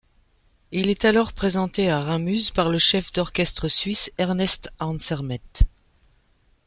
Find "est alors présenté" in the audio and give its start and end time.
0.89-1.91